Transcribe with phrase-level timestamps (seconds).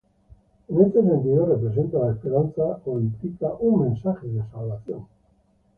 [0.67, 5.05] En este sentido, representa la esperanza o implica un mensaje de salvación.